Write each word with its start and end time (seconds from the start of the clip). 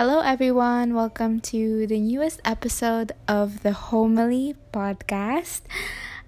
Hello, 0.00 0.20
everyone. 0.20 0.94
Welcome 0.94 1.40
to 1.52 1.86
the 1.86 2.00
newest 2.00 2.40
episode 2.42 3.12
of 3.28 3.60
the 3.60 3.76
Homiely 3.92 4.56
podcast. 4.72 5.60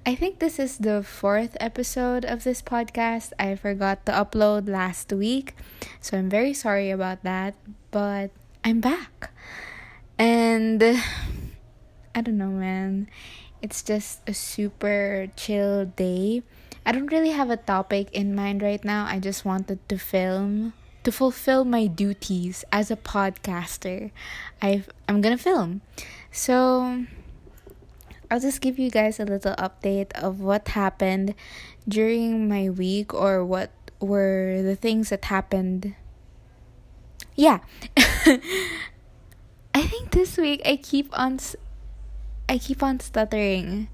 I 0.04 0.14
think 0.14 0.40
this 0.40 0.58
is 0.58 0.76
the 0.76 1.02
fourth 1.02 1.56
episode 1.58 2.26
of 2.26 2.44
this 2.44 2.60
podcast. 2.60 3.32
I 3.40 3.56
forgot 3.56 4.04
to 4.04 4.12
upload 4.12 4.68
last 4.68 5.10
week, 5.10 5.56
so 6.04 6.18
I'm 6.18 6.28
very 6.28 6.52
sorry 6.52 6.90
about 6.90 7.24
that, 7.24 7.54
but 7.90 8.28
I'm 8.62 8.84
back. 8.84 9.32
And 10.18 10.84
I 12.14 12.20
don't 12.20 12.36
know, 12.36 12.52
man. 12.52 13.08
It's 13.62 13.80
just 13.82 14.20
a 14.28 14.34
super 14.34 15.32
chill 15.34 15.86
day. 15.86 16.42
I 16.84 16.92
don't 16.92 17.08
really 17.08 17.32
have 17.32 17.48
a 17.48 17.56
topic 17.56 18.12
in 18.12 18.34
mind 18.34 18.60
right 18.60 18.84
now. 18.84 19.06
I 19.08 19.18
just 19.18 19.46
wanted 19.46 19.80
to 19.88 19.96
film 19.96 20.74
to 21.04 21.12
fulfill 21.12 21.64
my 21.64 21.86
duties 21.86 22.64
as 22.72 22.90
a 22.90 22.96
podcaster, 22.96 24.10
i 24.60 24.84
I'm 25.08 25.20
gonna 25.20 25.38
film. 25.38 25.82
So 26.30 27.04
I'll 28.30 28.40
just 28.40 28.60
give 28.60 28.78
you 28.78 28.90
guys 28.90 29.20
a 29.20 29.24
little 29.24 29.54
update 29.56 30.12
of 30.12 30.40
what 30.40 30.68
happened 30.68 31.34
during 31.86 32.48
my 32.48 32.70
week 32.70 33.12
or 33.12 33.44
what 33.44 33.70
were 34.00 34.62
the 34.62 34.76
things 34.76 35.10
that 35.10 35.26
happened. 35.26 35.94
Yeah. 37.36 37.60
I 39.74 39.82
think 39.84 40.12
this 40.12 40.36
week 40.36 40.62
I 40.64 40.76
keep 40.76 41.08
on 41.18 41.38
I 42.48 42.58
keep 42.58 42.82
on 42.82 43.00
stuttering 43.00 43.88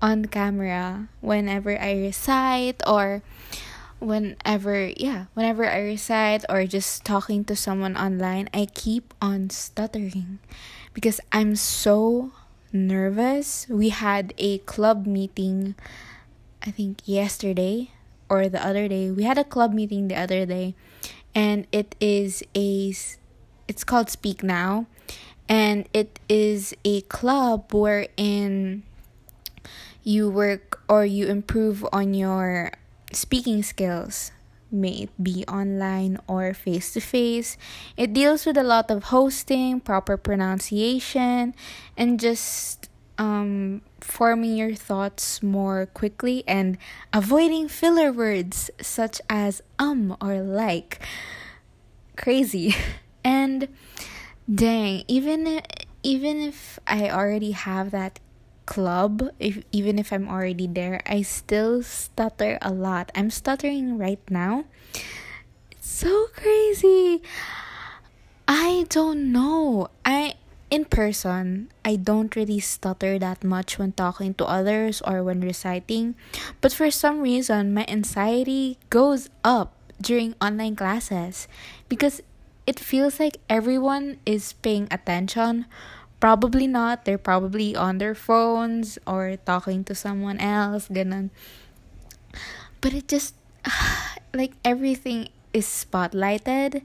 on 0.00 0.26
camera 0.26 1.08
whenever 1.20 1.80
I 1.80 1.92
recite 1.92 2.80
or 2.86 3.22
whenever 3.98 4.92
yeah 4.96 5.24
whenever 5.34 5.64
i 5.68 5.78
recite 5.78 6.44
or 6.48 6.66
just 6.66 7.04
talking 7.04 7.44
to 7.44 7.56
someone 7.56 7.96
online 7.96 8.48
i 8.52 8.66
keep 8.74 9.14
on 9.22 9.48
stuttering 9.48 10.38
because 10.92 11.20
i'm 11.32 11.56
so 11.56 12.30
nervous. 12.76 13.66
We 13.68 13.88
had 13.88 14.34
a 14.38 14.58
club 14.58 15.06
meeting 15.06 15.74
i 16.62 16.70
think 16.70 17.00
yesterday 17.04 17.90
or 18.28 18.48
the 18.48 18.64
other 18.64 18.88
day. 18.88 19.10
We 19.10 19.22
had 19.22 19.38
a 19.38 19.44
club 19.44 19.72
meeting 19.72 20.08
the 20.08 20.16
other 20.16 20.44
day 20.46 20.74
and 21.34 21.66
it 21.72 21.94
is 22.00 22.42
a 22.56 22.94
it's 23.68 23.84
called 23.84 24.10
speak 24.10 24.42
now 24.42 24.86
and 25.48 25.88
it 25.92 26.18
is 26.28 26.74
a 26.84 27.02
club 27.02 27.72
wherein 27.72 28.82
you 30.02 30.30
work 30.30 30.82
or 30.88 31.04
you 31.04 31.26
improve 31.26 31.86
on 31.92 32.14
your 32.14 32.72
speaking 33.12 33.62
skills, 33.62 34.32
may 34.70 35.08
it 35.08 35.22
be 35.22 35.44
online 35.46 36.18
or 36.26 36.54
face 36.54 36.92
to 36.94 37.00
face. 37.00 37.56
It 37.96 38.12
deals 38.12 38.46
with 38.46 38.56
a 38.56 38.62
lot 38.62 38.90
of 38.90 39.04
hosting, 39.04 39.80
proper 39.80 40.16
pronunciation, 40.16 41.54
and 41.96 42.20
just 42.20 42.88
um, 43.18 43.82
forming 44.00 44.56
your 44.56 44.74
thoughts 44.74 45.42
more 45.42 45.86
quickly 45.86 46.44
and 46.46 46.76
avoiding 47.12 47.68
filler 47.68 48.12
words 48.12 48.70
such 48.80 49.20
as 49.30 49.62
um 49.78 50.16
or 50.20 50.40
like. 50.40 51.00
Crazy. 52.16 52.74
And 53.26 53.66
dang, 54.46 55.02
even 55.08 55.60
even 56.04 56.38
if 56.38 56.78
I 56.86 57.10
already 57.10 57.50
have 57.50 57.90
that 57.90 58.20
club 58.66 59.30
if 59.38 59.62
even 59.70 59.98
if 59.98 60.12
i'm 60.12 60.28
already 60.28 60.66
there 60.66 61.00
i 61.06 61.22
still 61.22 61.82
stutter 61.82 62.58
a 62.62 62.72
lot. 62.72 63.10
I'm 63.14 63.30
stuttering 63.30 63.98
right 63.98 64.20
now. 64.30 64.64
It's 65.70 65.88
so 65.88 66.28
crazy. 66.34 67.22
I 68.48 68.86
don't 68.88 69.32
know. 69.32 69.88
I 70.04 70.34
in 70.68 70.84
person 70.84 71.70
i 71.84 71.94
don't 71.94 72.34
really 72.34 72.58
stutter 72.58 73.20
that 73.20 73.44
much 73.44 73.78
when 73.78 73.92
talking 73.92 74.34
to 74.34 74.44
others 74.44 75.00
or 75.02 75.22
when 75.22 75.40
reciting. 75.40 76.14
But 76.60 76.72
for 76.72 76.90
some 76.90 77.20
reason 77.20 77.74
my 77.74 77.86
anxiety 77.86 78.78
goes 78.90 79.30
up 79.44 79.74
during 80.02 80.34
online 80.42 80.74
classes 80.74 81.46
because 81.88 82.20
it 82.66 82.80
feels 82.80 83.20
like 83.20 83.38
everyone 83.48 84.18
is 84.26 84.54
paying 84.58 84.88
attention 84.90 85.66
Probably 86.20 86.66
not. 86.66 87.04
They're 87.04 87.20
probably 87.20 87.76
on 87.76 87.98
their 87.98 88.14
phones 88.14 88.98
or 89.06 89.36
talking 89.44 89.84
to 89.84 89.94
someone 89.94 90.38
else, 90.38 90.88
ganun. 90.88 91.30
But 92.80 92.94
it 92.94 93.08
just 93.08 93.34
like 94.34 94.52
everything 94.64 95.28
is 95.52 95.66
spotlighted 95.66 96.82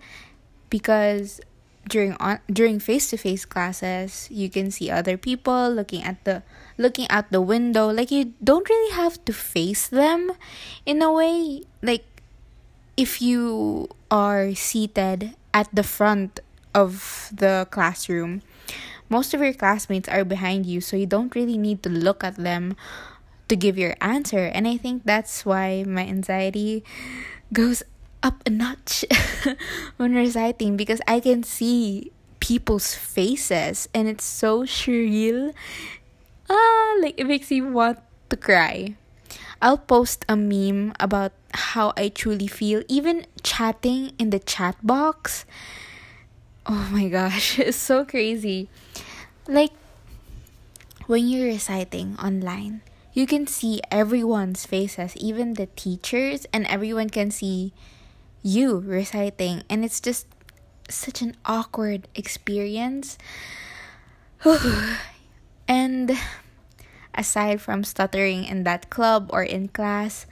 because 0.69 1.42
during 1.90 2.14
on 2.22 2.40
during 2.47 2.80
face-to-face 2.80 3.46
classes 3.46 4.30
you 4.30 4.50
can 4.50 4.69
see 4.69 4.90
other 4.90 5.18
people 5.18 5.69
looking 5.69 6.03
at 6.03 6.24
the 6.24 6.44
looking 6.78 7.09
out 7.09 7.31
the 7.31 7.42
window 7.42 7.90
like 7.90 8.12
you 8.12 8.34
don't 8.44 8.69
really 8.69 8.94
have 8.94 9.18
to 9.25 9.34
face 9.34 9.90
them 9.90 10.31
in 10.86 11.02
a 11.02 11.12
way 11.12 11.63
like 11.81 12.06
if 12.96 13.22
you 13.22 13.90
are 14.09 14.53
seated 14.53 15.34
at 15.53 15.68
the 15.74 15.84
front 15.84 16.40
of 16.74 17.28
the 17.34 17.68
classroom 17.72 18.42
most 19.11 19.35
of 19.35 19.41
your 19.44 19.51
classmates 19.51 20.07
are 20.07 20.23
behind 20.23 20.66
you, 20.66 20.79
so 20.79 20.95
you 20.95 21.05
don't 21.05 21.35
really 21.35 21.57
need 21.57 21.83
to 21.83 21.89
look 21.91 22.23
at 22.23 22.39
them 22.39 22.79
to 23.51 23.55
give 23.59 23.77
your 23.77 23.99
answer. 23.99 24.47
And 24.47 24.66
I 24.66 24.77
think 24.77 25.03
that's 25.03 25.45
why 25.45 25.83
my 25.83 26.07
anxiety 26.07 26.88
goes 27.51 27.83
up 28.23 28.39
a 28.47 28.50
notch 28.50 29.03
when 29.97 30.16
reciting 30.16 30.77
because 30.77 31.01
I 31.07 31.19
can 31.19 31.44
see 31.44 32.13
people's 32.39 32.95
faces 32.95 33.89
and 33.94 34.07
it's 34.07 34.23
so 34.23 34.63
surreal. 34.63 35.53
Ah, 36.50 36.95
like 37.03 37.19
it 37.19 37.27
makes 37.27 37.51
me 37.51 37.61
want 37.61 38.00
to 38.29 38.38
cry. 38.38 38.95
I'll 39.61 39.77
post 39.77 40.25
a 40.27 40.35
meme 40.35 40.94
about 41.00 41.33
how 41.53 41.94
I 41.95 42.09
truly 42.09 42.47
feel, 42.47 42.81
even 42.88 43.27
chatting 43.44 44.13
in 44.17 44.31
the 44.31 44.39
chat 44.39 44.79
box. 44.81 45.45
Oh 46.71 46.87
my 46.87 47.09
gosh, 47.09 47.59
it's 47.67 47.75
so 47.75 48.05
crazy. 48.05 48.69
Like, 49.45 49.75
when 51.05 51.27
you're 51.27 51.51
reciting 51.51 52.15
online, 52.15 52.79
you 53.11 53.27
can 53.27 53.45
see 53.45 53.81
everyone's 53.91 54.65
faces, 54.65 55.11
even 55.17 55.55
the 55.59 55.67
teachers, 55.75 56.47
and 56.53 56.65
everyone 56.67 57.09
can 57.09 57.29
see 57.29 57.73
you 58.41 58.79
reciting, 58.79 59.67
and 59.67 59.83
it's 59.83 59.99
just 59.99 60.27
such 60.87 61.21
an 61.21 61.35
awkward 61.43 62.07
experience. 62.15 63.17
and 65.67 66.15
aside 67.13 67.59
from 67.59 67.83
stuttering 67.83 68.45
in 68.45 68.63
that 68.63 68.89
club 68.89 69.29
or 69.33 69.43
in 69.43 69.67
class, 69.67 70.25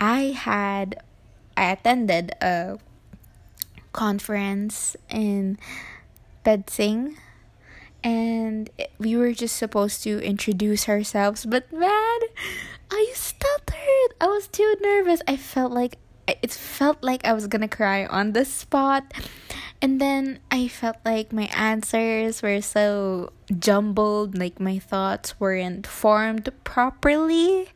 I 0.00 0.32
had 0.32 1.04
I 1.54 1.68
attended 1.70 2.32
a 2.40 2.78
conference 3.92 4.96
in 5.08 5.58
PedSing 6.44 7.16
and 8.04 8.68
we 8.98 9.16
were 9.16 9.32
just 9.32 9.56
supposed 9.56 10.02
to 10.02 10.20
introduce 10.24 10.88
ourselves 10.88 11.46
but 11.46 11.72
man 11.72 12.20
i 12.92 13.10
stuttered. 13.14 14.12
I 14.20 14.26
was 14.26 14.48
too 14.48 14.76
nervous. 14.82 15.22
I 15.26 15.36
felt 15.36 15.72
like 15.72 15.96
it 16.28 16.52
felt 16.52 17.02
like 17.02 17.24
i 17.24 17.32
was 17.32 17.46
gonna 17.46 17.68
cry 17.68 18.06
on 18.06 18.32
the 18.32 18.44
spot. 18.44 19.12
And 19.80 20.00
then 20.00 20.40
i 20.50 20.68
felt 20.68 20.96
like 21.04 21.32
my 21.32 21.48
answers 21.56 22.42
were 22.42 22.60
so 22.60 23.32
jumbled 23.58 24.38
like 24.38 24.60
my 24.60 24.78
thoughts 24.78 25.40
weren't 25.40 25.86
formed 25.86 26.50
properly. 26.64 27.68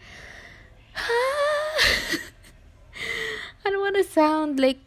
I 0.96 2.18
don't 3.64 3.80
want 3.80 3.96
to 3.96 4.04
sound 4.04 4.60
like 4.60 4.78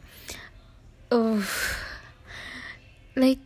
oh 1.12 1.46
like 3.16 3.40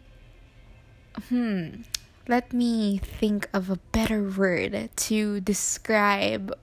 hmm, 1.29 1.81
let 2.27 2.53
me 2.53 2.97
think 2.97 3.49
of 3.53 3.69
a 3.69 3.77
better 3.91 4.23
word 4.23 4.89
to 4.95 5.39
describe 5.41 6.53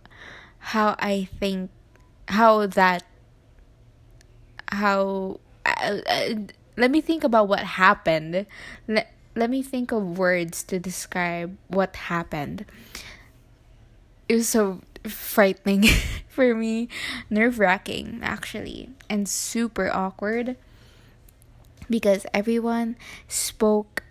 how 0.59 0.97
I 0.99 1.29
think, 1.39 1.71
how 2.29 2.67
that, 2.67 3.05
how. 4.71 5.41
Uh, 5.67 5.99
uh, 6.09 6.35
let 6.77 6.91
me 6.91 7.01
think 7.01 7.25
about 7.25 7.49
what 7.49 7.61
happened. 7.61 8.47
Let, 8.89 9.13
let 9.37 9.51
me 9.51 9.63
think 9.63 9.93
of 9.93 10.19
words 10.19 10.63
to 10.65 10.79
describe 10.79 11.57
what 11.69 11.95
happened. 11.97 12.65
It 14.29 14.35
was 14.37 14.49
so 14.49 14.81
frightening 15.05 15.85
for 16.29 16.55
me, 16.55 16.89
nerve 17.29 17.59
wracking 17.59 18.21
actually, 18.23 18.91
and 19.09 19.29
super 19.29 19.91
awkward 19.93 20.57
because 21.91 22.25
everyone 22.33 22.97
spoke 23.29 24.05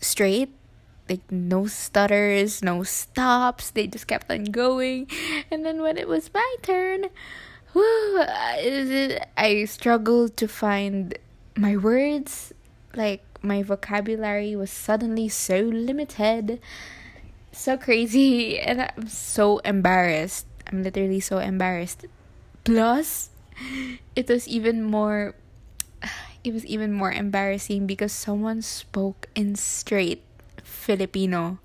straight 0.00 0.54
like 1.10 1.26
no 1.30 1.66
stutters, 1.66 2.62
no 2.62 2.84
stops. 2.84 3.70
They 3.70 3.88
just 3.88 4.06
kept 4.06 4.30
on 4.30 4.44
going. 4.44 5.10
And 5.50 5.66
then 5.66 5.82
when 5.82 5.98
it 5.98 6.06
was 6.06 6.30
my 6.32 6.54
turn, 6.62 7.06
whew, 7.72 8.22
I 9.36 9.66
struggled 9.66 10.36
to 10.38 10.46
find 10.46 11.18
my 11.56 11.76
words. 11.76 12.54
Like 12.94 13.24
my 13.42 13.62
vocabulary 13.64 14.54
was 14.54 14.70
suddenly 14.70 15.28
so 15.28 15.58
limited. 15.58 16.60
So 17.50 17.76
crazy. 17.76 18.58
And 18.62 18.82
I'm 18.82 19.08
so 19.08 19.58
embarrassed. 19.66 20.46
I'm 20.70 20.84
literally 20.84 21.20
so 21.20 21.38
embarrassed. 21.38 22.06
Plus, 22.62 23.30
it 24.14 24.28
was 24.28 24.46
even 24.46 24.84
more 24.84 25.34
it 26.42 26.52
was 26.52 26.64
even 26.64 26.92
more 26.92 27.12
embarrassing 27.12 27.86
because 27.86 28.12
someone 28.12 28.62
spoke 28.62 29.28
in 29.34 29.54
straight 29.54 30.24
Filipino. 30.62 31.58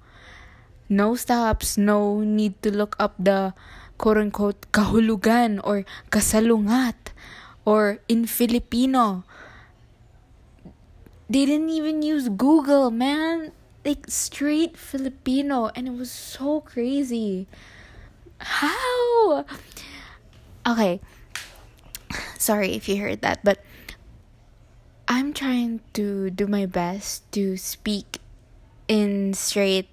No 0.90 1.16
stops, 1.16 1.78
no 1.78 2.20
need 2.22 2.62
to 2.62 2.70
look 2.70 2.96
up 3.00 3.16
the 3.18 3.54
quote 3.98 4.18
unquote 4.18 4.70
kahulugan 4.72 5.60
or 5.64 5.86
kasalungat 6.12 7.16
or 7.64 8.00
in 8.08 8.28
Filipino. 8.28 9.24
They 11.30 11.46
didn't 11.46 11.74
even 11.74 12.04
use 12.04 12.30
Google, 12.30 12.92
man. 12.92 13.52
Like 13.86 14.10
straight 14.10 14.78
Filipino 14.78 15.72
and 15.74 15.88
it 15.88 15.94
was 15.94 16.12
so 16.12 16.62
crazy. 16.62 17.48
How? 18.42 19.46
Okay. 20.68 21.00
Sorry 22.38 22.74
if 22.74 22.90
you 22.90 23.02
heard 23.02 23.22
that, 23.22 23.42
but 23.44 23.58
I'm 25.08 25.34
trying 25.34 25.82
to 25.94 26.30
do 26.30 26.48
my 26.48 26.66
best 26.66 27.30
to 27.34 27.58
speak 27.58 28.18
in 28.88 29.34
straight 29.34 29.90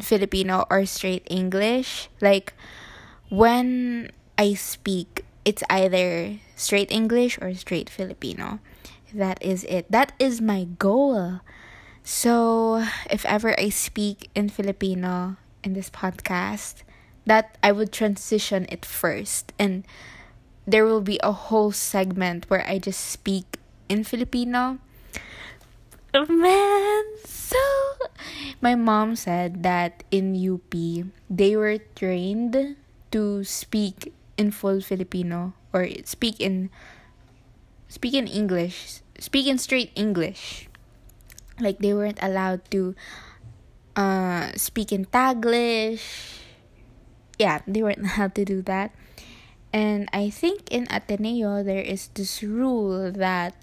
Filipino 0.00 0.66
or 0.70 0.86
straight 0.86 1.26
English. 1.26 2.08
Like 2.20 2.54
when 3.28 4.10
I 4.38 4.54
speak, 4.54 5.24
it's 5.44 5.62
either 5.68 6.38
straight 6.54 6.90
English 6.90 7.38
or 7.42 7.54
straight 7.54 7.90
Filipino. 7.90 8.60
That 9.12 9.42
is 9.42 9.64
it. 9.64 9.90
That 9.90 10.12
is 10.18 10.40
my 10.40 10.68
goal. 10.78 11.40
So, 12.04 12.86
if 13.10 13.26
ever 13.26 13.58
I 13.58 13.68
speak 13.68 14.30
in 14.34 14.48
Filipino 14.48 15.36
in 15.62 15.74
this 15.74 15.90
podcast, 15.90 16.86
that 17.26 17.58
I 17.62 17.72
would 17.72 17.92
transition 17.92 18.64
it 18.70 18.86
first 18.86 19.52
and 19.58 19.84
there 20.66 20.84
will 20.84 21.00
be 21.00 21.20
a 21.22 21.32
whole 21.32 21.72
segment 21.72 22.48
where 22.48 22.66
I 22.66 22.78
just 22.78 23.00
speak 23.00 23.57
in 23.88 24.04
Filipino. 24.04 24.78
Man, 26.14 27.04
so 27.24 27.60
my 28.60 28.74
mom 28.74 29.14
said 29.14 29.62
that 29.62 30.02
in 30.10 30.34
UP 30.34 30.72
they 31.30 31.54
were 31.54 31.78
trained 31.94 32.76
to 33.12 33.44
speak 33.44 34.12
in 34.36 34.50
full 34.50 34.80
Filipino 34.80 35.52
or 35.72 35.86
speak 36.04 36.40
in 36.40 36.70
speak 37.86 38.14
in 38.14 38.26
English, 38.26 39.04
speak 39.20 39.46
in 39.46 39.58
straight 39.58 39.92
English. 39.94 40.68
Like 41.60 41.78
they 41.78 41.92
weren't 41.92 42.18
allowed 42.22 42.64
to 42.72 42.96
uh 43.94 44.50
speak 44.56 44.90
in 44.90 45.06
Taglish. 45.06 46.40
Yeah, 47.38 47.60
they 47.68 47.84
weren't 47.84 48.02
allowed 48.16 48.34
to 48.36 48.44
do 48.44 48.62
that. 48.64 48.90
And 49.72 50.08
I 50.12 50.30
think 50.30 50.70
in 50.70 50.86
Ateneo 50.90 51.62
there 51.62 51.82
is 51.82 52.08
this 52.14 52.42
rule 52.42 53.12
that 53.12 53.54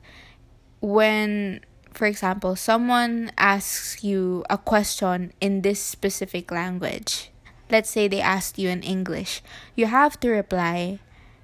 when 0.82 1.62
for 1.94 2.06
example 2.06 2.56
someone 2.56 3.32
asks 3.38 4.04
you 4.04 4.44
a 4.50 4.58
question 4.58 5.34
in 5.40 5.62
this 5.62 5.80
specific 5.80 6.52
language 6.52 7.32
let's 7.72 7.90
say 7.90 8.06
they 8.06 8.20
asked 8.20 8.60
you 8.60 8.68
in 8.68 8.84
english 8.84 9.42
you 9.76 9.88
have 9.88 10.20
to 10.20 10.30
reply 10.30 11.00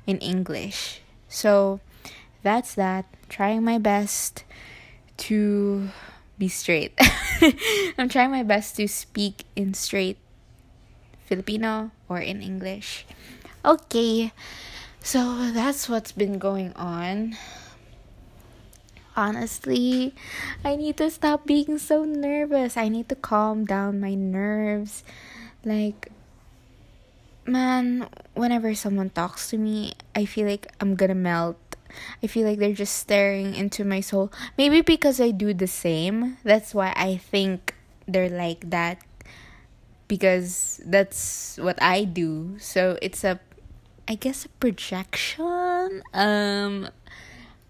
in 0.07 0.17
english. 0.19 1.01
So 1.27 1.79
that's 2.43 2.75
that. 2.75 3.05
Trying 3.29 3.63
my 3.63 3.77
best 3.77 4.43
to 5.29 5.89
be 6.37 6.47
straight. 6.47 6.97
I'm 7.97 8.09
trying 8.09 8.31
my 8.31 8.43
best 8.43 8.75
to 8.77 8.87
speak 8.87 9.45
in 9.55 9.73
straight 9.73 10.17
filipino 11.25 11.91
or 12.09 12.19
in 12.19 12.43
english 12.43 13.05
okay 13.63 14.31
so 15.01 15.51
that's 15.51 15.89
what's 15.89 16.11
been 16.11 16.37
going 16.37 16.73
on 16.73 17.35
honestly, 19.15 20.13
I 20.63 20.75
need 20.75 20.97
to 20.97 21.09
stop 21.11 21.45
being 21.45 21.77
so 21.77 22.03
nervous. 22.03 22.77
I 22.77 22.87
need 22.87 23.09
to 23.09 23.15
calm 23.15 23.65
down 23.65 23.99
my 23.99 24.13
nerves. 24.15 25.03
Like, 25.63 26.11
man, 27.45 28.07
whenever 28.33 28.73
someone 28.75 29.09
talks 29.09 29.49
to 29.51 29.57
me, 29.57 29.93
I 30.15 30.25
feel 30.25 30.47
like 30.47 30.71
I'm 30.79 30.95
gonna 30.95 31.15
melt. 31.15 31.57
I 32.23 32.27
feel 32.27 32.47
like 32.47 32.59
they're 32.59 32.73
just 32.73 32.95
staring 32.95 33.53
into 33.55 33.83
my 33.83 33.99
soul. 33.99 34.31
Maybe 34.57 34.81
because 34.81 35.19
I 35.19 35.31
do 35.31 35.53
the 35.53 35.67
same. 35.67 36.37
That's 36.43 36.73
why 36.73 36.93
I 36.95 37.17
think 37.17 37.75
they're 38.07 38.29
like 38.31 38.69
that. 38.69 39.03
Because 40.07 40.79
that's 40.85 41.57
what 41.59 41.81
I 41.81 42.03
do. 42.03 42.55
So 42.59 42.97
it's 43.01 43.23
a 43.23 43.39
I 44.07 44.15
guess 44.15 44.45
a 44.45 44.49
projection. 44.49 46.03
Um 46.13 46.89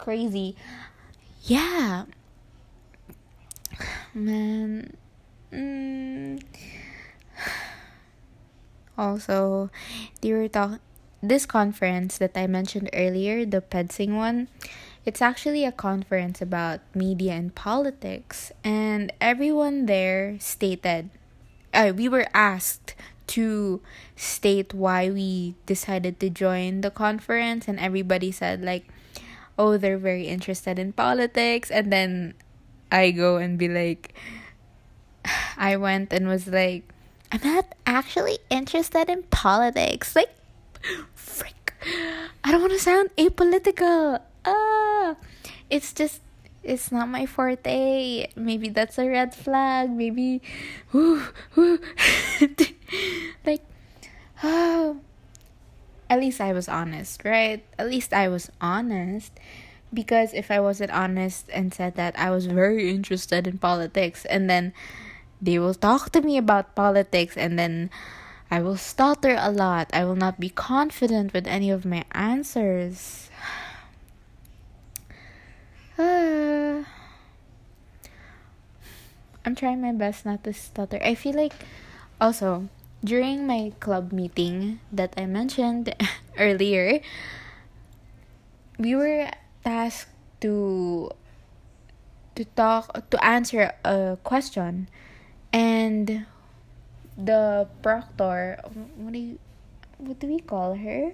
crazy 0.01 0.55
yeah 1.43 2.05
man 4.15 4.97
mm. 5.53 6.41
also 8.97 9.69
they 10.21 10.33
were 10.33 10.47
talk 10.47 10.79
this 11.21 11.45
conference 11.45 12.17
that 12.17 12.35
i 12.35 12.47
mentioned 12.47 12.89
earlier 12.93 13.45
the 13.45 13.61
pedsing 13.61 14.17
one 14.17 14.47
it's 15.05 15.21
actually 15.21 15.63
a 15.65 15.71
conference 15.71 16.41
about 16.41 16.79
media 16.95 17.33
and 17.33 17.53
politics 17.53 18.51
and 18.63 19.13
everyone 19.21 19.85
there 19.85 20.35
stated 20.39 21.11
uh, 21.75 21.93
we 21.95 22.09
were 22.09 22.25
asked 22.33 22.95
to 23.37 23.81
state 24.15 24.73
why 24.73 25.09
we 25.09 25.55
decided 25.65 26.19
to 26.19 26.29
join 26.29 26.81
the 26.81 26.91
conference 26.91 27.67
and 27.67 27.79
everybody 27.79 28.31
said 28.31 28.61
like 28.61 28.87
oh, 29.61 29.77
they're 29.77 30.01
very 30.01 30.25
interested 30.25 30.79
in 30.79 30.93
politics. 30.93 31.69
And 31.69 31.93
then 31.93 32.33
I 32.91 33.11
go 33.11 33.37
and 33.37 33.57
be 33.57 33.67
like, 33.67 34.13
I 35.57 35.77
went 35.77 36.11
and 36.11 36.27
was 36.27 36.47
like, 36.47 36.89
I'm 37.31 37.41
not 37.43 37.75
actually 37.85 38.39
interested 38.49 39.07
in 39.07 39.23
politics. 39.29 40.15
Like, 40.15 40.33
frick. 41.13 41.73
I 42.43 42.51
don't 42.51 42.61
want 42.61 42.73
to 42.73 42.79
sound 42.79 43.09
apolitical. 43.17 44.19
Ah, 44.45 45.15
it's 45.69 45.93
just, 45.93 46.21
it's 46.63 46.91
not 46.91 47.07
my 47.07 47.25
forte. 47.25 48.27
Maybe 48.35 48.69
that's 48.69 48.97
a 48.97 49.07
red 49.07 49.35
flag. 49.35 49.91
Maybe, 49.91 50.41
whoo, 50.91 51.21
whoo. 51.55 51.79
like, 53.45 53.63
oh 54.43 54.99
at 56.11 56.19
least 56.19 56.43
I 56.43 56.51
was 56.51 56.67
honest, 56.67 57.23
right? 57.23 57.63
At 57.79 57.87
least 57.87 58.11
I 58.11 58.27
was 58.27 58.51
honest. 58.59 59.31
Because 59.93 60.33
if 60.35 60.51
I 60.51 60.59
wasn't 60.59 60.91
honest 60.91 61.47
and 61.55 61.73
said 61.73 61.95
that 61.95 62.19
I 62.19 62.29
was 62.31 62.51
very 62.51 62.91
interested 62.91 63.47
in 63.47 63.59
politics, 63.59 64.25
and 64.27 64.49
then 64.49 64.73
they 65.41 65.57
will 65.57 65.73
talk 65.73 66.11
to 66.11 66.21
me 66.21 66.35
about 66.35 66.75
politics, 66.75 67.39
and 67.39 67.57
then 67.57 67.89
I 68.51 68.59
will 68.59 68.75
stutter 68.75 69.37
a 69.39 69.51
lot, 69.51 69.87
I 69.93 70.03
will 70.03 70.19
not 70.19 70.37
be 70.37 70.49
confident 70.49 71.31
with 71.31 71.47
any 71.47 71.71
of 71.71 71.87
my 71.87 72.03
answers. 72.11 73.29
Uh, 75.97 76.83
I'm 79.45 79.55
trying 79.55 79.81
my 79.81 79.95
best 79.95 80.25
not 80.25 80.43
to 80.43 80.51
stutter. 80.51 80.99
I 81.01 81.15
feel 81.15 81.35
like 81.35 81.53
also 82.19 82.67
during 83.03 83.47
my 83.47 83.73
club 83.79 84.11
meeting 84.11 84.79
that 84.91 85.13
I 85.17 85.25
mentioned 85.25 85.93
earlier, 86.37 87.01
we 88.77 88.95
were 88.95 89.29
tasked 89.63 90.13
to 90.41 91.11
to 92.33 92.45
talk 92.55 93.09
to 93.09 93.17
answer 93.23 93.73
a 93.83 94.17
question 94.23 94.87
and 95.51 96.25
the 97.17 97.67
proctor 97.83 98.57
what 98.95 99.13
do 99.13 99.19
you, 99.19 99.39
what 99.97 100.17
do 100.19 100.27
we 100.27 100.39
call 100.39 100.75
her? 100.75 101.13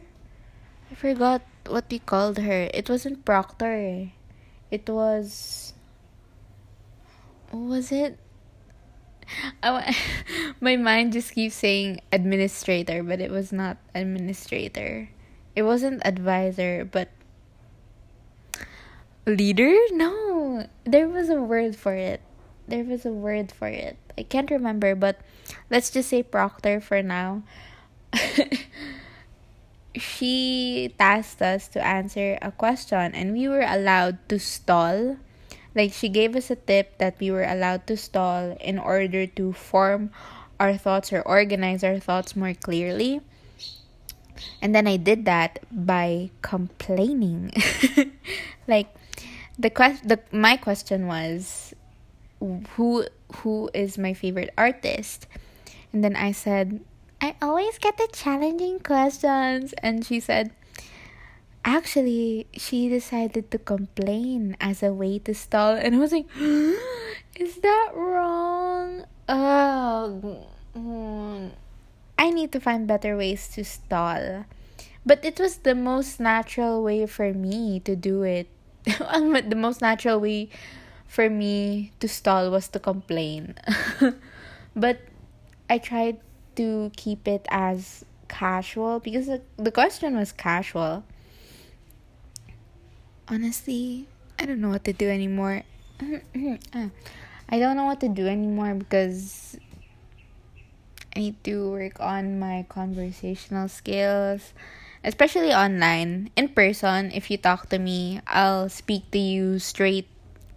I 0.91 0.95
forgot 0.95 1.41
what 1.67 1.85
we 1.91 1.99
called 1.99 2.37
her. 2.37 2.69
It 2.73 2.89
wasn't 2.89 3.25
proctor. 3.25 4.11
It 4.71 4.87
was 4.87 5.73
was 7.51 7.91
it 7.91 8.19
I, 9.63 9.95
my 10.61 10.75
mind 10.75 11.13
just 11.13 11.33
keeps 11.33 11.55
saying 11.55 12.01
administrator, 12.11 13.03
but 13.03 13.19
it 13.19 13.31
was 13.31 13.51
not 13.51 13.77
administrator. 13.93 15.09
It 15.55 15.63
wasn't 15.63 16.05
advisor, 16.05 16.85
but 16.85 17.09
leader? 19.25 19.75
No, 19.91 20.67
there 20.85 21.07
was 21.07 21.29
a 21.29 21.41
word 21.41 21.75
for 21.75 21.93
it. 21.93 22.21
There 22.67 22.83
was 22.83 23.05
a 23.05 23.11
word 23.11 23.51
for 23.51 23.67
it. 23.67 23.97
I 24.17 24.23
can't 24.23 24.49
remember, 24.49 24.95
but 24.95 25.19
let's 25.69 25.91
just 25.91 26.09
say 26.09 26.23
proctor 26.23 26.81
for 26.81 27.03
now. 27.03 27.43
she 29.95 30.93
tasked 30.97 31.41
us 31.41 31.67
to 31.69 31.85
answer 31.85 32.37
a 32.41 32.51
question, 32.51 33.13
and 33.13 33.33
we 33.33 33.47
were 33.47 33.65
allowed 33.67 34.17
to 34.29 34.39
stall 34.39 35.17
Like 35.75 35.93
she 35.93 36.09
gave 36.09 36.35
us 36.35 36.49
a 36.49 36.55
tip 36.55 36.97
that 36.97 37.19
we 37.19 37.31
were 37.31 37.43
allowed 37.43 37.87
to 37.87 37.97
stall 37.97 38.57
in 38.61 38.79
order 38.79 39.27
to 39.27 39.53
form 39.53 40.11
our 40.59 40.77
thoughts 40.77 41.13
or 41.13 41.21
organize 41.21 41.83
our 41.83 41.99
thoughts 41.99 42.35
more 42.35 42.53
clearly. 42.53 43.21
And 44.61 44.73
then 44.73 44.87
I 44.87 44.97
did 44.97 45.25
that 45.25 45.59
by 45.71 46.29
complaining. 46.41 47.51
like 48.67 48.93
the 49.57 49.69
quest 49.69 50.07
the 50.07 50.19
my 50.31 50.57
question 50.57 51.07
was 51.07 51.73
who 52.39 53.05
who 53.41 53.69
is 53.73 53.97
my 53.97 54.13
favorite 54.13 54.53
artist? 54.57 55.27
And 55.91 56.03
then 56.03 56.15
I 56.15 56.31
said, 56.31 56.81
I 57.21 57.35
always 57.41 57.77
get 57.79 57.97
the 57.97 58.07
challenging 58.11 58.79
questions 58.79 59.73
and 59.81 60.05
she 60.05 60.19
said 60.19 60.51
actually 61.67 62.47
she 62.55 62.87
decided 62.87 63.51
to 63.51 63.59
complain 63.59 64.55
as 64.63 64.81
a 64.81 64.93
way 64.93 65.19
to 65.19 65.35
stall 65.35 65.75
and 65.75 65.95
i 65.95 65.99
was 65.99 66.15
like 66.15 66.25
is 67.35 67.59
that 67.59 67.91
wrong? 67.93 69.03
Oh 69.27 70.47
i 72.17 72.29
need 72.31 72.51
to 72.51 72.59
find 72.59 72.87
better 72.87 73.15
ways 73.15 73.47
to 73.49 73.63
stall. 73.63 74.45
But 75.05 75.23
it 75.23 75.39
was 75.39 75.63
the 75.63 75.75
most 75.75 76.19
natural 76.19 76.83
way 76.83 77.05
for 77.05 77.31
me 77.31 77.79
to 77.87 77.95
do 77.95 78.23
it. 78.23 78.47
The 78.87 79.55
most 79.55 79.79
natural 79.81 80.19
way 80.19 80.49
for 81.07 81.29
me 81.29 81.93
to 81.99 82.07
stall 82.07 82.51
was 82.51 82.67
to 82.69 82.79
complain. 82.79 83.55
But 84.75 84.99
i 85.69 85.77
tried 85.77 86.19
to 86.55 86.91
keep 86.95 87.27
it 87.27 87.47
as 87.51 88.03
casual 88.27 88.99
because 88.99 89.27
the, 89.27 89.41
the 89.57 89.71
question 89.71 90.15
was 90.15 90.31
casual 90.31 91.03
honestly, 93.27 94.07
I 94.39 94.45
don't 94.45 94.61
know 94.61 94.69
what 94.69 94.83
to 94.85 94.93
do 94.93 95.09
anymore. 95.09 95.63
I 96.01 97.59
don't 97.59 97.75
know 97.75 97.85
what 97.85 97.99
to 98.01 98.09
do 98.09 98.27
anymore 98.27 98.75
because 98.75 99.57
I 101.15 101.19
need 101.19 101.43
to 101.45 101.71
work 101.71 101.99
on 101.99 102.39
my 102.39 102.65
conversational 102.69 103.67
skills, 103.67 104.53
especially 105.03 105.53
online. 105.53 106.29
In 106.35 106.49
person, 106.49 107.11
if 107.13 107.31
you 107.31 107.37
talk 107.37 107.69
to 107.69 107.79
me, 107.79 108.21
I'll 108.27 108.69
speak 108.69 109.11
to 109.11 109.17
you 109.17 109.59
straight 109.59 110.07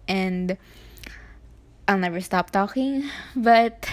and 0.07 0.57
I'll 1.87 1.97
never 1.99 2.21
stop 2.21 2.51
talking. 2.51 3.09
But 3.35 3.89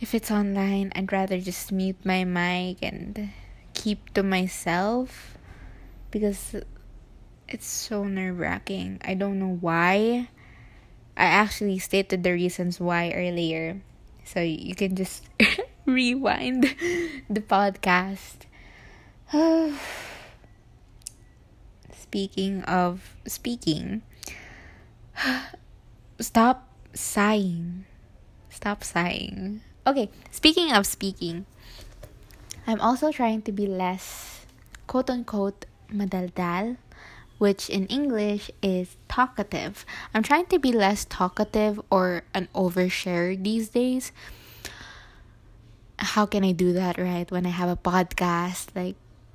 if 0.00 0.14
it's 0.14 0.30
online, 0.30 0.92
I'd 0.94 1.12
rather 1.12 1.40
just 1.40 1.72
mute 1.72 1.98
my 2.04 2.24
mic 2.24 2.78
and 2.82 3.30
keep 3.74 4.12
to 4.14 4.22
myself 4.22 5.36
because 6.10 6.54
it's 7.52 7.66
so 7.66 8.04
nerve 8.04 8.38
wracking. 8.38 9.00
I 9.04 9.14
don't 9.14 9.38
know 9.38 9.58
why. 9.60 10.28
I 11.16 11.24
actually 11.24 11.78
stated 11.78 12.24
the 12.24 12.32
reasons 12.32 12.80
why 12.80 13.12
earlier. 13.12 13.80
So 14.24 14.40
you 14.40 14.74
can 14.74 14.96
just 14.96 15.28
rewind 15.86 16.74
the 17.28 17.44
podcast. 17.44 18.48
speaking 21.92 22.62
of 22.64 23.16
speaking, 23.26 24.02
stop 26.20 26.68
sighing. 26.94 27.84
Stop 28.48 28.84
sighing. 28.84 29.60
Okay, 29.86 30.08
speaking 30.30 30.72
of 30.72 30.86
speaking, 30.86 31.44
I'm 32.66 32.80
also 32.80 33.10
trying 33.12 33.42
to 33.42 33.52
be 33.52 33.66
less 33.66 34.46
quote 34.86 35.10
unquote 35.10 35.66
madaldal 35.92 36.76
which 37.42 37.68
in 37.68 37.90
English 37.90 38.52
is 38.62 38.94
talkative. 39.08 39.84
I'm 40.14 40.22
trying 40.22 40.46
to 40.46 40.60
be 40.60 40.70
less 40.70 41.04
talkative 41.04 41.82
or 41.90 42.22
an 42.32 42.46
overshare 42.54 43.34
these 43.34 43.68
days. 43.70 44.12
How 45.98 46.24
can 46.24 46.44
I 46.44 46.52
do 46.52 46.72
that, 46.72 46.98
right? 46.98 47.28
When 47.32 47.44
I 47.44 47.50
have 47.50 47.68
a 47.68 47.74
podcast, 47.74 48.70
like 48.78 48.94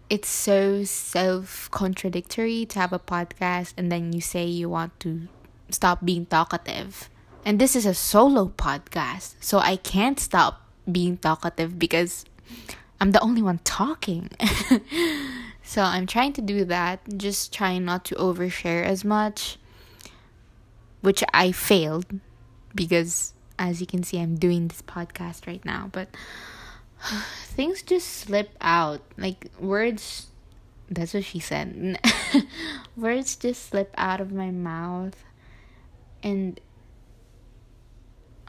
it's 0.10 0.30
so 0.30 0.86
self 0.86 1.68
contradictory 1.72 2.64
to 2.72 2.80
have 2.80 2.94
a 2.94 3.00
podcast 3.00 3.74
and 3.76 3.92
then 3.92 4.14
you 4.14 4.22
say 4.22 4.46
you 4.46 4.70
want 4.70 4.98
to 5.02 5.28
stop 5.70 6.06
being 6.06 6.28
talkative. 6.28 7.10
And 7.44 7.60
this 7.60 7.76
is 7.76 7.86
a 7.86 7.94
solo 7.94 8.48
podcast, 8.56 9.36
so 9.42 9.60
I 9.60 9.76
can't 9.76 10.18
stop 10.18 10.64
being 10.90 11.18
talkative 11.18 11.78
because 11.78 12.24
I'm 13.02 13.12
the 13.12 13.20
only 13.20 13.42
one 13.42 13.60
talking. 13.66 14.32
So 15.68 15.82
I'm 15.82 16.08
trying 16.08 16.32
to 16.32 16.42
do 16.42 16.64
that, 16.64 17.02
just 17.18 17.54
trying 17.54 17.84
not 17.84 18.06
to 18.06 18.16
overshare 18.16 18.86
as 18.86 19.04
much, 19.04 19.58
which 21.02 21.26
I 21.34 21.52
failed 21.52 22.06
because 22.74 23.34
as 23.60 23.82
you 23.82 23.86
can 23.86 24.02
see, 24.02 24.18
I'm 24.18 24.38
doing 24.38 24.70
this 24.70 24.82
podcast 24.82 25.46
right 25.46 25.64
now, 25.66 25.90
but 25.92 26.08
things 27.44 27.82
just 27.82 28.08
slip 28.08 28.52
out. 28.62 29.02
Like 29.18 29.52
words, 29.60 30.28
that's 30.90 31.14
what 31.14 31.26
she 31.26 31.40
said. 31.40 32.00
words 32.96 33.36
just 33.36 33.68
slip 33.68 33.94
out 33.98 34.22
of 34.22 34.32
my 34.32 34.52
mouth, 34.52 35.22
and 36.24 36.62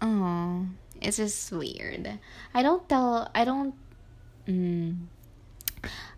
oh, 0.01 0.67
it's 1.03 1.17
just 1.17 1.51
weird. 1.51 2.21
I 2.55 2.63
don't 2.63 2.89
tell, 2.89 3.29
I 3.35 3.45
don't. 3.45 3.75
Mm, 4.47 5.09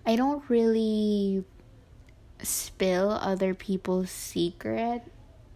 I 0.06 0.16
don't 0.16 0.42
really 0.48 1.44
spill 2.42 3.10
other 3.10 3.54
people's 3.54 4.10
secret 4.10 5.02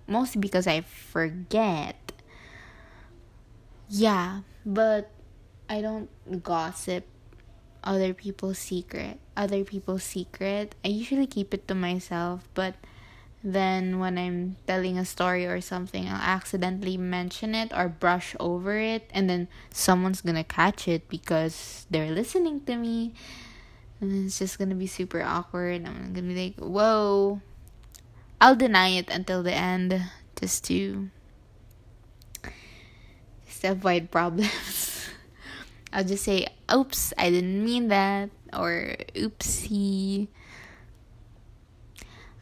mostly 0.06 0.40
because 0.40 0.66
I 0.66 0.82
forget. 0.82 2.12
Yeah, 3.88 4.40
but 4.64 5.10
I 5.68 5.80
don't 5.80 6.08
gossip 6.42 7.06
other 7.82 8.14
people's 8.14 8.58
secret. 8.58 9.20
Other 9.36 9.64
people's 9.64 10.04
secret. 10.04 10.74
I 10.84 10.88
usually 10.88 11.26
keep 11.26 11.52
it 11.54 11.68
to 11.68 11.74
myself, 11.74 12.48
but 12.54 12.74
then 13.42 13.98
when 13.98 14.16
I'm 14.16 14.56
telling 14.66 14.96
a 14.96 15.04
story 15.04 15.44
or 15.44 15.60
something, 15.60 16.08
I'll 16.08 16.16
accidentally 16.16 16.96
mention 16.96 17.54
it 17.54 17.72
or 17.76 17.88
brush 17.88 18.34
over 18.40 18.78
it, 18.78 19.10
and 19.12 19.28
then 19.28 19.48
someone's 19.70 20.22
gonna 20.22 20.44
catch 20.44 20.88
it 20.88 21.08
because 21.08 21.86
they're 21.90 22.10
listening 22.10 22.64
to 22.64 22.76
me 22.76 23.12
and 24.10 24.26
it's 24.26 24.38
just 24.38 24.58
gonna 24.58 24.74
be 24.74 24.86
super 24.86 25.22
awkward. 25.22 25.86
I'm 25.86 26.12
gonna 26.12 26.28
be 26.28 26.52
like, 26.52 26.56
whoa. 26.56 27.40
I'll 28.40 28.56
deny 28.56 28.88
it 28.88 29.08
until 29.08 29.42
the 29.42 29.54
end 29.54 30.02
just 30.36 30.64
to 30.66 31.08
just 33.46 33.64
avoid 33.64 34.10
problems. 34.10 35.08
I'll 35.92 36.04
just 36.04 36.24
say, 36.24 36.48
oops, 36.72 37.12
I 37.16 37.30
didn't 37.30 37.64
mean 37.64 37.88
that 37.88 38.30
or 38.52 38.96
oopsie. 39.14 40.28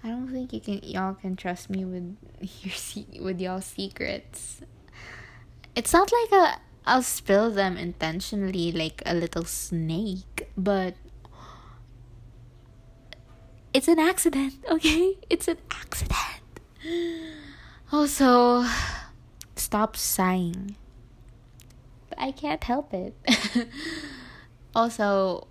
I 0.02 0.08
don't 0.08 0.32
think 0.32 0.52
you 0.52 0.60
can 0.60 0.80
y'all 0.82 1.14
can 1.14 1.36
trust 1.36 1.70
me 1.70 1.84
with 1.84 2.16
your 2.62 3.22
with 3.22 3.40
y'all 3.40 3.60
secrets. 3.60 4.62
It's 5.76 5.92
not 5.92 6.10
like 6.10 6.32
a 6.32 6.60
I'll 6.84 7.02
spill 7.02 7.50
them 7.50 7.76
intentionally 7.76 8.72
like 8.72 9.02
a 9.06 9.14
little 9.14 9.44
snake, 9.44 10.48
but 10.56 10.94
it's 13.74 13.88
an 13.88 13.98
accident, 13.98 14.54
okay? 14.70 15.18
It's 15.30 15.48
an 15.48 15.58
accident. 15.70 16.42
Also, 17.92 18.64
stop 19.54 19.96
sighing. 19.96 20.76
But 22.08 22.18
I 22.18 22.32
can't 22.32 22.64
help 22.64 22.94
it. 22.94 23.12
also, 24.74 25.46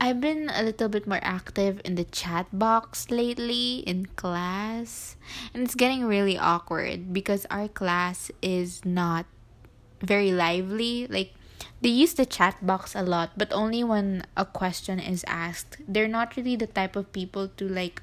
I've 0.00 0.20
been 0.20 0.50
a 0.52 0.64
little 0.64 0.88
bit 0.88 1.06
more 1.06 1.20
active 1.22 1.80
in 1.84 1.94
the 1.94 2.02
chat 2.02 2.48
box 2.50 3.12
lately 3.12 3.86
in 3.86 4.06
class, 4.18 5.14
and 5.54 5.62
it's 5.62 5.76
getting 5.76 6.04
really 6.04 6.36
awkward 6.36 7.12
because 7.12 7.46
our 7.48 7.68
class 7.68 8.32
is 8.42 8.84
not 8.84 9.26
very 10.00 10.32
lively. 10.32 11.06
Like, 11.06 11.30
they 11.80 11.88
use 11.90 12.14
the 12.14 12.26
chat 12.26 12.64
box 12.64 12.94
a 12.94 13.02
lot, 13.02 13.32
but 13.36 13.52
only 13.52 13.82
when 13.84 14.24
a 14.36 14.44
question 14.44 14.98
is 14.98 15.24
asked. 15.26 15.78
They're 15.86 16.08
not 16.08 16.36
really 16.36 16.56
the 16.56 16.66
type 16.66 16.96
of 16.96 17.12
people 17.12 17.48
to 17.56 17.68
like 17.68 18.02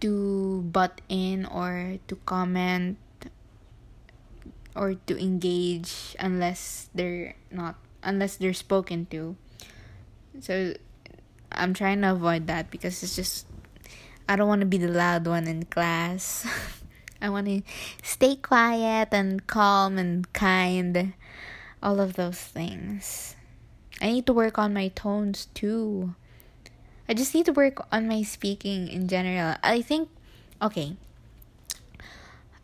to 0.00 0.62
butt 0.72 1.00
in 1.08 1.46
or 1.46 1.96
to 2.08 2.16
comment 2.26 2.98
or 4.76 4.94
to 5.06 5.14
engage 5.16 6.16
unless 6.18 6.90
they're 6.94 7.36
not 7.50 7.76
unless 8.02 8.36
they're 8.36 8.52
spoken 8.52 9.06
to. 9.08 9.36
So 10.40 10.74
I'm 11.52 11.72
trying 11.72 12.02
to 12.02 12.12
avoid 12.12 12.46
that 12.48 12.70
because 12.70 13.02
it's 13.02 13.16
just 13.16 13.46
I 14.28 14.36
don't 14.36 14.48
want 14.48 14.60
to 14.60 14.66
be 14.66 14.78
the 14.78 14.88
loud 14.88 15.26
one 15.26 15.46
in 15.46 15.64
class. 15.64 16.44
I 17.22 17.30
want 17.30 17.46
to 17.46 17.62
stay 18.02 18.36
quiet 18.36 19.08
and 19.12 19.46
calm 19.46 19.96
and 19.96 20.30
kind 20.32 21.14
all 21.84 22.00
of 22.00 22.14
those 22.14 22.40
things. 22.40 23.36
I 24.00 24.10
need 24.10 24.26
to 24.26 24.32
work 24.32 24.58
on 24.58 24.72
my 24.72 24.88
tones 24.88 25.46
too. 25.54 26.14
I 27.08 27.12
just 27.12 27.34
need 27.34 27.46
to 27.46 27.52
work 27.52 27.86
on 27.92 28.08
my 28.08 28.22
speaking 28.22 28.88
in 28.88 29.06
general. 29.06 29.56
I 29.62 29.82
think, 29.82 30.08
okay, 30.60 30.96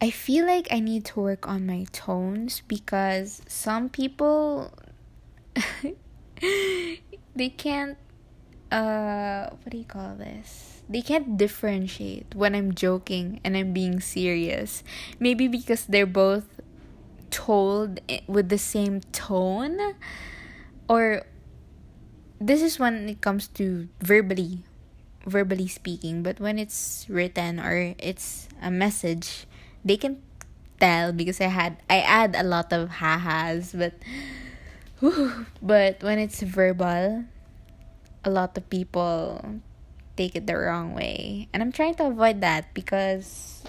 I 0.00 0.08
feel 0.08 0.46
like 0.46 0.66
I 0.72 0.80
need 0.80 1.04
to 1.12 1.20
work 1.20 1.46
on 1.46 1.66
my 1.66 1.84
tones 1.92 2.62
because 2.66 3.42
some 3.46 3.90
people 3.90 4.72
they 6.40 7.48
can't 7.52 7.98
uh 8.72 9.50
what 9.50 9.68
do 9.70 9.76
you 9.76 9.84
call 9.84 10.16
this? 10.16 10.80
They 10.88 11.02
can't 11.02 11.36
differentiate 11.36 12.34
when 12.34 12.54
I'm 12.54 12.74
joking 12.74 13.40
and 13.44 13.56
I'm 13.56 13.72
being 13.72 14.00
serious. 14.00 14.82
Maybe 15.20 15.46
because 15.48 15.84
they're 15.84 16.06
both 16.08 16.59
told 17.30 18.00
with 18.26 18.48
the 18.48 18.58
same 18.58 19.00
tone? 19.12 19.78
Or 20.88 21.22
this 22.40 22.62
is 22.62 22.78
when 22.78 23.08
it 23.08 23.20
comes 23.20 23.46
to 23.46 23.88
verbally 24.00 24.64
verbally 25.26 25.68
speaking 25.68 26.22
but 26.22 26.40
when 26.40 26.58
it's 26.58 27.04
written 27.06 27.60
or 27.60 27.94
it's 27.98 28.48
a 28.62 28.70
message 28.70 29.44
they 29.84 29.96
can 29.96 30.16
tell 30.80 31.12
because 31.12 31.40
i 31.42 31.52
had 31.52 31.76
i 31.90 32.00
add 32.00 32.34
a 32.34 32.42
lot 32.42 32.72
of 32.72 32.88
ha-has 32.88 33.76
but 33.76 33.92
whew, 35.00 35.44
but 35.62 36.02
when 36.02 36.18
it's 36.18 36.40
verbal 36.40 37.22
a 38.24 38.30
lot 38.30 38.56
of 38.56 38.68
people 38.70 39.60
take 40.16 40.36
it 40.36 40.46
the 40.46 40.56
wrong 40.56 40.94
way. 40.94 41.48
And 41.52 41.62
i'm 41.62 41.72
trying 41.72 41.94
to 41.96 42.06
avoid 42.06 42.40
that 42.40 42.74
because 42.74 43.64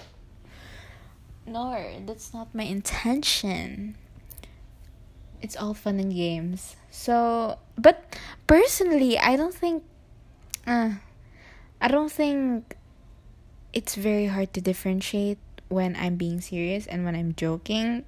no 1.46 1.74
that's 2.06 2.32
not 2.34 2.54
my 2.54 2.64
intention. 2.64 3.96
It's 5.40 5.56
all 5.56 5.74
fun 5.74 5.98
and 5.98 6.14
games. 6.14 6.76
So 6.90 7.58
but 7.76 8.04
personally 8.46 9.18
i 9.18 9.34
don't 9.34 9.54
think 9.54 9.82
uh, 10.66 11.00
i 11.80 11.88
don't 11.88 12.12
think 12.12 12.76
it's 13.72 13.94
very 13.96 14.26
hard 14.26 14.52
to 14.52 14.60
differentiate 14.60 15.38
when 15.68 15.96
i'm 15.96 16.16
being 16.16 16.40
serious 16.40 16.86
and 16.86 17.04
when 17.04 17.16
i'm 17.16 17.34
joking. 17.34 18.04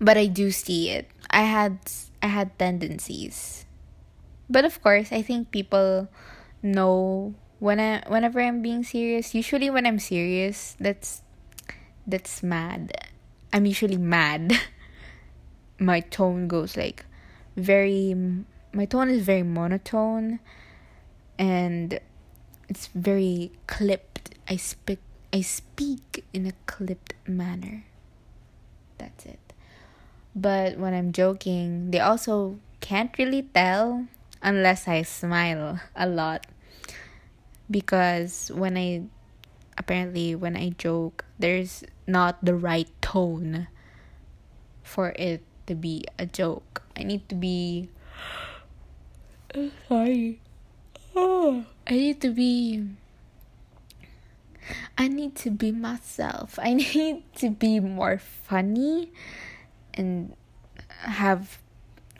But 0.00 0.16
i 0.16 0.26
do 0.26 0.50
see 0.50 0.90
it. 0.90 1.10
I 1.30 1.42
had 1.42 1.78
i 2.22 2.28
had 2.28 2.56
tendencies. 2.58 3.66
But 4.48 4.64
of 4.64 4.80
course 4.80 5.12
i 5.12 5.20
think 5.20 5.50
people 5.50 6.08
know 6.62 7.34
when 7.58 7.80
i 7.80 8.02
whenever 8.08 8.40
i'm 8.40 8.62
being 8.62 8.82
serious 8.82 9.34
usually 9.34 9.70
when 9.70 9.86
i'm 9.86 9.98
serious 9.98 10.76
that's 10.80 11.22
that's 12.06 12.42
mad. 12.42 12.92
I'm 13.52 13.66
usually 13.66 13.96
mad. 13.96 14.52
My 15.78 16.00
tone 16.00 16.48
goes 16.48 16.76
like 16.76 17.04
very 17.56 18.14
my 18.72 18.84
tone 18.84 19.08
is 19.08 19.22
very 19.22 19.42
monotone 19.42 20.40
and 21.38 22.00
it's 22.68 22.88
very 22.94 23.52
clipped. 23.66 24.34
I 24.48 24.56
speak 24.56 24.98
i 25.32 25.40
speak 25.40 26.24
in 26.32 26.46
a 26.46 26.52
clipped 26.66 27.14
manner. 27.26 27.84
That's 28.98 29.26
it. 29.26 29.40
But 30.34 30.78
when 30.78 30.94
i'm 30.94 31.12
joking 31.12 31.90
they 31.90 32.00
also 32.00 32.58
can't 32.80 33.16
really 33.18 33.42
tell 33.42 34.06
unless 34.42 34.86
i 34.88 35.02
smile 35.02 35.80
a 35.96 36.06
lot 36.06 36.46
because 37.70 38.50
when 38.54 38.76
i 38.76 39.02
apparently 39.78 40.34
when 40.34 40.56
i 40.56 40.68
joke 40.78 41.24
there's 41.38 41.82
not 42.06 42.42
the 42.44 42.54
right 42.54 42.88
tone 43.00 43.66
for 44.82 45.16
it 45.16 45.42
to 45.66 45.74
be 45.74 46.04
a 46.18 46.26
joke. 46.26 46.82
I 46.96 47.02
need 47.02 47.28
to 47.28 47.34
be. 47.34 47.88
sorry. 49.88 50.40
Oh. 51.16 51.64
I 51.86 51.92
need 51.92 52.20
to 52.20 52.30
be. 52.30 52.84
I 54.96 55.08
need 55.08 55.34
to 55.36 55.50
be 55.50 55.72
myself. 55.72 56.58
I 56.62 56.74
need 56.94 57.24
to 57.36 57.50
be 57.50 57.80
more 57.80 58.18
funny 58.18 59.10
and 59.92 60.34
have 60.88 61.58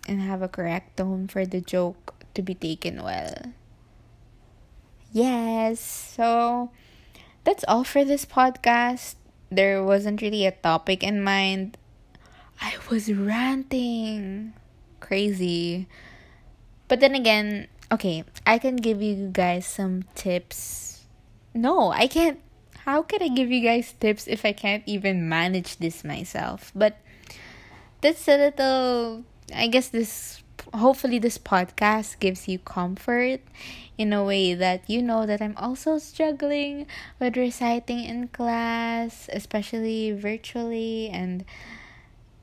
and 0.06 0.20
have 0.20 0.42
a 0.42 0.48
correct 0.48 0.98
tone 0.98 1.28
for 1.28 1.46
the 1.46 1.60
joke 1.60 2.14
to 2.34 2.42
be 2.42 2.54
taken 2.54 3.02
well. 3.02 3.52
Yes. 5.14 5.78
So 5.78 6.74
that's 7.46 7.64
all 7.70 7.86
for 7.86 8.04
this 8.04 8.26
podcast. 8.26 9.14
There 9.48 9.78
wasn't 9.86 10.20
really 10.20 10.44
a 10.44 10.50
topic 10.50 11.06
in 11.06 11.22
mind. 11.22 11.78
I 12.60 12.74
was 12.90 13.06
ranting. 13.12 14.52
Crazy. 14.98 15.86
But 16.88 16.98
then 16.98 17.14
again, 17.14 17.68
okay, 17.94 18.24
I 18.44 18.58
can 18.58 18.76
give 18.76 19.00
you 19.00 19.30
guys 19.30 19.66
some 19.66 20.02
tips. 20.18 21.06
No, 21.54 21.94
I 21.94 22.10
can't. 22.10 22.42
How 22.82 23.00
can 23.02 23.22
I 23.22 23.28
give 23.28 23.54
you 23.54 23.62
guys 23.62 23.94
tips 23.94 24.26
if 24.26 24.44
I 24.44 24.52
can't 24.52 24.82
even 24.84 25.28
manage 25.28 25.78
this 25.78 26.02
myself? 26.02 26.72
But 26.74 26.98
that's 28.02 28.26
a 28.28 28.36
little. 28.36 29.24
I 29.54 29.68
guess 29.68 29.88
this. 29.88 30.42
Hopefully, 30.72 31.18
this 31.18 31.38
podcast 31.38 32.18
gives 32.18 32.48
you 32.48 32.58
comfort 32.58 33.40
in 33.96 34.12
a 34.12 34.24
way 34.24 34.54
that 34.54 34.88
you 34.88 35.02
know 35.02 35.26
that 35.26 35.40
I'm 35.40 35.56
also 35.56 35.98
struggling 35.98 36.86
with 37.20 37.36
reciting 37.36 38.04
in 38.04 38.28
class, 38.28 39.28
especially 39.32 40.12
virtually, 40.12 41.10
and 41.10 41.44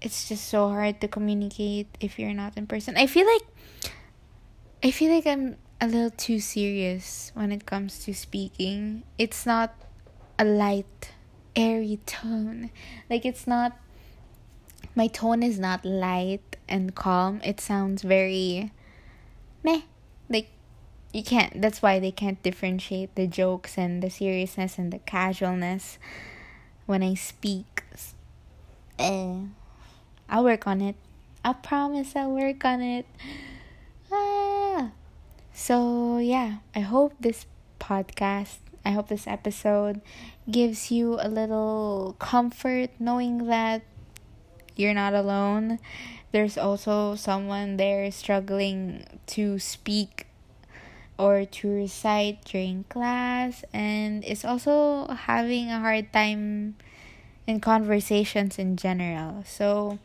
it's 0.02 0.30
just 0.30 0.48
so 0.48 0.70
hard 0.70 1.02
to 1.02 1.08
communicate 1.08 1.88
if 2.00 2.18
you're 2.18 2.34
not 2.34 2.58
in 2.58 2.68
person. 2.68 2.98
I 2.98 3.08
feel 3.08 3.28
like 3.28 3.48
I 4.84 4.92
feel 4.92 5.14
like 5.14 5.28
I'm 5.28 5.58
a 5.80 5.88
little 5.88 6.10
too 6.10 6.40
serious 6.40 7.32
when 7.34 7.52
it 7.52 7.66
comes 7.66 8.04
to 8.06 8.14
speaking. 8.14 9.04
It's 9.18 9.46
not 9.46 9.76
a 10.40 10.46
light, 10.46 11.12
airy 11.56 12.00
tone. 12.06 12.72
Like 13.10 13.26
it's 13.26 13.46
not 13.46 13.78
my 14.96 15.08
tone 15.08 15.44
is 15.44 15.60
not 15.60 15.86
light 15.86 16.58
and 16.68 16.96
calm. 16.96 17.42
It 17.44 17.60
sounds 17.60 18.02
very 18.02 18.72
meh. 19.64 19.82
Like 20.30 20.50
you 21.14 21.24
can't 21.24 21.62
that's 21.62 21.82
why 21.82 22.00
they 22.00 22.12
can't 22.12 22.42
differentiate 22.44 23.16
the 23.16 23.28
jokes 23.28 23.78
and 23.78 24.02
the 24.02 24.10
seriousness 24.10 24.78
and 24.78 24.92
the 24.92 25.00
casualness 25.00 25.98
when 26.86 27.04
I 27.04 27.14
speak. 27.16 27.84
Eh. 29.00 29.36
I'll 30.30 30.44
work 30.44 30.68
on 30.68 30.80
it. 30.82 30.96
I 31.44 31.54
promise 31.54 32.16
I'll 32.16 32.32
work 32.32 32.64
on 32.64 32.82
it. 32.82 33.06
Ah. 34.12 34.92
So, 35.54 36.18
yeah, 36.18 36.58
I 36.76 36.80
hope 36.80 37.14
this 37.20 37.46
podcast, 37.80 38.58
I 38.86 38.92
hope 38.92 39.10
this 39.10 39.28
episode 39.28 40.02
gives 40.50 40.92
you 40.92 41.18
a 41.20 41.28
little 41.28 42.16
comfort 42.20 42.92
knowing 43.00 43.48
that 43.48 43.84
you're 44.76 44.94
not 44.94 45.14
alone. 45.14 45.80
There's 46.32 46.58
also 46.58 47.16
someone 47.16 47.78
there 47.78 48.10
struggling 48.12 49.06
to 49.28 49.60
speak 49.60 50.28
or 51.18 51.46
to 51.46 51.70
recite 51.70 52.44
during 52.46 52.86
class 52.86 53.64
and 53.74 54.24
is 54.24 54.44
also 54.46 55.08
having 55.08 55.70
a 55.70 55.80
hard 55.80 56.12
time 56.14 56.76
in 57.46 57.60
conversations 57.60 58.58
in 58.58 58.78
general. 58.78 59.44
So, 59.46 60.00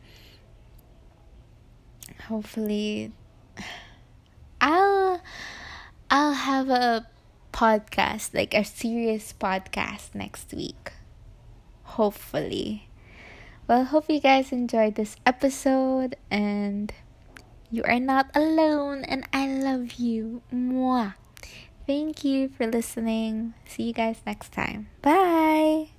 hopefully 2.27 3.11
I'll 4.59 5.21
I'll 6.09 6.33
have 6.33 6.69
a 6.69 7.07
podcast, 7.51 8.33
like 8.33 8.53
a 8.53 8.63
serious 8.63 9.33
podcast 9.33 10.13
next 10.13 10.53
week. 10.53 10.93
Hopefully. 11.83 12.87
Well, 13.67 13.83
hope 13.83 14.05
you 14.07 14.21
guys 14.21 14.53
enjoyed 14.53 14.95
this 14.95 15.17
episode 15.25 16.15
and 16.31 16.93
you 17.69 17.83
are 17.83 17.99
not 17.99 18.31
alone 18.33 19.03
and 19.03 19.27
I 19.33 19.47
love 19.47 19.95
you. 19.99 20.41
Mwah. 20.53 21.15
Thank 21.85 22.23
you 22.23 22.47
for 22.47 22.65
listening. 22.65 23.55
See 23.67 23.83
you 23.83 23.93
guys 23.93 24.21
next 24.25 24.53
time. 24.53 24.87
Bye. 25.01 25.96